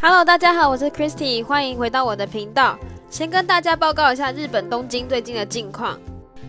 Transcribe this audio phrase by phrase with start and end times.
[0.00, 2.78] Hello，大家好，我是 Christy，欢迎回到我的频道。
[3.10, 5.98] 先跟大家报告一下日本东京最近的近况。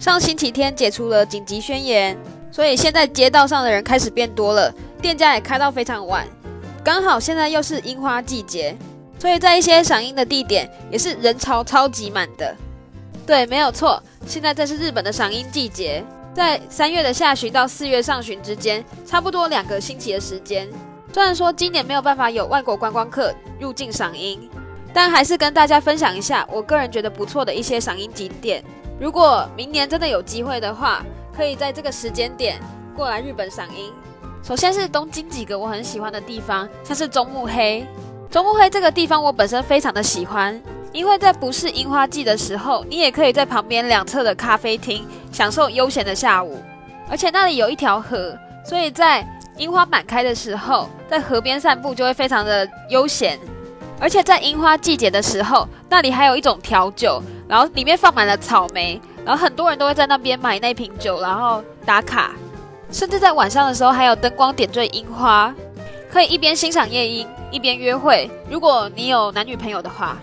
[0.00, 2.16] 上星期天解除了紧急宣言，
[2.50, 4.72] 所以现在街道上的人开始变多了，
[5.02, 6.26] 店家也开到非常晚。
[6.82, 8.74] 刚好现在又是樱花季节，
[9.18, 12.56] 所以在一些赏樱的地点也是人潮超级满的。
[13.26, 16.02] 对，没有错，现在这是日本的赏樱季节，
[16.32, 20.66] 在三月的下旬到四月上旬之间，差不多两个星期的时间。
[21.14, 24.50] 虽然说今年没有办法有外国观光客入境赏樱，
[24.92, 28.64] 但还是跟大家分享一下我个人觉得不错的一些赏樱景点。
[28.98, 32.60] 如果明年真的有机会的话，可以在这个时间点
[32.96, 33.92] 过来日本赏樱。
[34.42, 37.86] 首先是东京几个我很喜欢的地方，像是中目黑。
[38.28, 40.60] 中目黑这个地方我本身非常的喜欢，
[40.90, 46.60] 因为在不是樱花季的时候，你也可以在旁边两侧的咖啡厅享受悠闲的下午，
[47.08, 48.36] 而且那里有一条河，
[48.68, 49.24] 所以在
[49.56, 53.38] 樱花满开的时候，在河边散步就会非常的悠闲。
[54.00, 57.22] 而且在樱花季节的时候，那里还有一种调酒。
[57.46, 62.32] 然后里面放满了草莓，然后很多人都会在那边买那瓶酒，然后打卡，
[62.90, 65.54] 甚至在晚上的时候还有灯光点缀樱花，
[66.10, 68.30] 可以一边欣赏夜莺一边约会。
[68.50, 70.16] 如果你有男女朋友的话，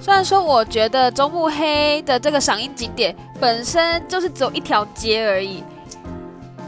[0.00, 5.62] 虽然说我觉得中目黑的这个赏樱景点本身就是只有一条街而已，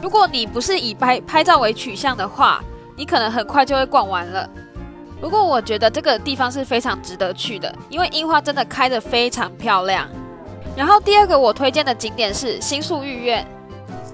[0.01, 2.61] 如果你不是以拍拍照为取向的话，
[2.97, 4.49] 你可能很快就会逛完了。
[5.19, 10.07] 不过我觉得这个地方是非常值得去的，因为樱花真的开得非常漂亮。
[10.75, 13.45] 然后第二个我推荐的景点是新宿御苑。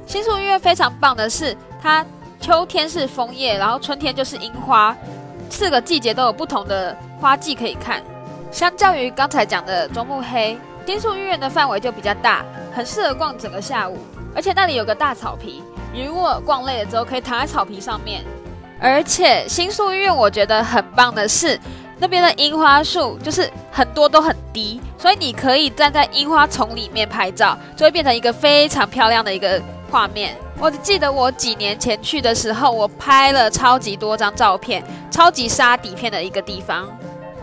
[0.06, 2.06] 新宿御苑非常棒的是，它
[2.42, 4.96] 秋天是枫叶，然后春天就是樱花，
[5.50, 8.04] 四个季节都有不同的花季可以看。
[8.52, 12.44] 相较于刚才讲的中目黑，新宿御苑的范围就比较大，
[12.74, 13.98] 很适合逛整个下午。
[14.36, 18.24] 而且那里有个大草皮，如果逛累了之后，可以躺在草皮上面。
[18.80, 21.60] 而且新宿医院我觉得很棒的是，
[21.98, 29.60] 那边的樱花树就是很多都很低，所以你可以站在樱花丛里面拍照，就会变成一个非常漂亮的一个
[29.90, 30.36] 画面。
[30.60, 36.88] 我只记得我几年前去的时候，我拍了超级多张照片，超级杀底片的一个地方。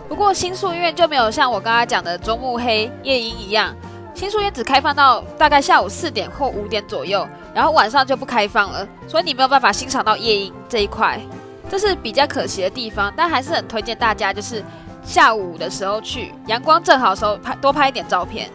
[0.09, 3.75] 不过新宿医院就没有像我刚刚讲的中目黑夜莺一样。
[4.15, 11.21] 新书院只开放到大概下午四点或五点左右，然后晚上就不开放了，所以你没有办法欣赏到夜莺这一块，
[11.69, 13.13] 这是比较可惜的地方。
[13.17, 14.65] 但还是很推荐大家，就是
[15.03, 18.49] 下午的时候去，阳光正好时候拍多拍一点照片。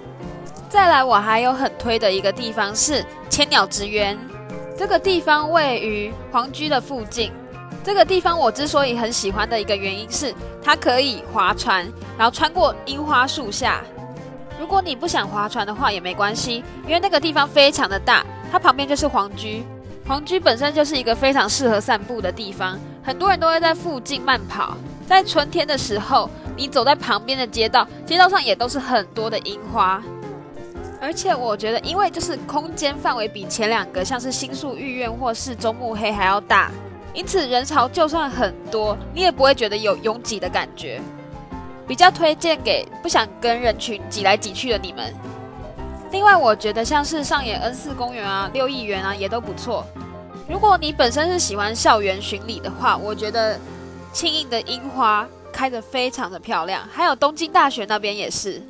[0.70, 4.18] 再来，我还有很推的一个地方是千鸟之渊，
[4.78, 7.34] 这个地方位于皇居的附近。
[7.84, 10.34] 这个地方我之所以很喜欢的一个原因是，
[10.64, 11.86] 它可以划船，
[12.18, 13.82] 然后穿过樱花树下。
[14.60, 19.64] 如果你不想划船的话也没关系，因为那个地方非常的大，它旁边就是皇居，
[20.06, 24.76] 皇居本身就是一个非常适合散步的地方，很多人都会在附近慢跑。
[25.08, 30.04] 在春天的时候，你走在旁边的街道，街道上也都是很多的樱花。
[31.02, 36.70] 而且我觉得，因为就是空间范围比前两个像是新宿御苑或是中目黑还要大，
[37.14, 41.00] 因此人潮就算很多，你也不会觉得有拥挤的感觉。
[41.90, 45.12] 比较推荐给不想跟人群挤来挤去的你们。
[46.12, 49.84] 另外，我觉得像是上野恩赐公园啊、六义园啊也都不错。
[50.48, 53.60] 如果你本身是喜欢校园巡礼的话，我觉得
[54.14, 58.62] 庆应的樱花开得非常的漂亮，还有东京大学那边也是。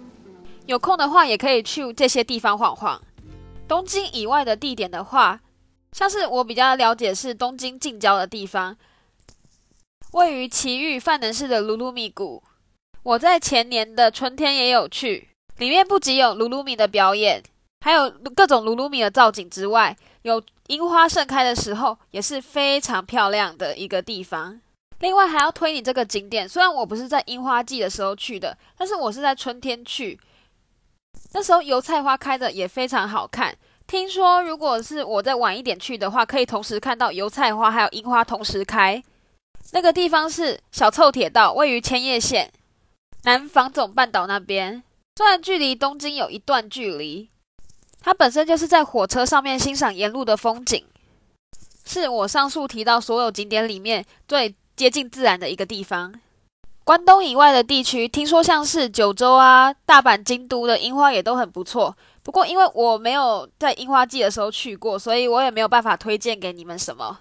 [0.65, 3.01] 有空的话也可以去这些地方晃晃。
[3.67, 5.41] 东京以外的地点的话，
[5.91, 8.77] 像是我比较了解是东京近郊的地方，
[10.13, 12.41] 位于埼玉范能市的鲁鲁米谷。
[13.03, 17.41] 我在前年的春天也有去，里面不仅有鲁鲁米的表演，
[17.81, 24.59] 还有各种鲁鲁米的造景之外，有樱花盛开的时候也是非常漂亮的一个地方。
[24.99, 30.19] 另外还要推你这个景点，虽然我不是在樱花季的时候去的，但是我是在春天去，
[31.31, 33.55] 那时候油菜花开的也非常好看。
[33.87, 39.01] 听说如果是我再晚一点去的话，可以同时看到油菜花还有樱花同时开。
[39.71, 42.51] 那个地方是小凑铁道，位于千叶县。
[43.23, 44.81] 南房总半岛那边，
[45.17, 47.29] 虽然距离东京有一段距离，
[48.01, 50.85] 它本身就是在火车上面欣赏沿路的风景，
[51.85, 56.13] 是我上述提到所有景点里面最接近自然的一个地方。
[56.85, 61.95] 关东以外的地区，听说像是九州啊、大阪、京都的樱花也都很不错。
[62.23, 67.19] 不过因为我没有在樱花季的时候去过，所以我也没有办法推荐给你们什么。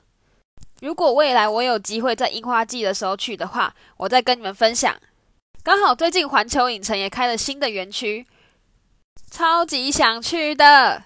[0.81, 4.95] 如果未来我有机会在樱花季的时候去的话，我再跟你们分享。
[5.69, 8.27] 刚好最近环球影城也开了新的园区，
[9.31, 11.03] 超级想去的。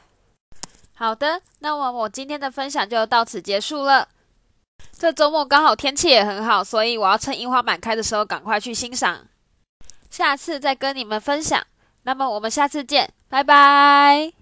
[0.94, 4.06] 好的，那么我今天的分享就到此结束了。
[4.96, 9.26] 这周末刚好天气也很好，所以我要趁樱花满开的时候赶快去欣赏。
[10.08, 11.60] 下次再跟你们分享。
[12.04, 14.41] 那么我们下次见，拜拜。